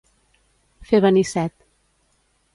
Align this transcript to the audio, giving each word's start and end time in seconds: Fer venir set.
Fer 0.93 1.01
venir 1.07 1.23
set. 1.33 1.55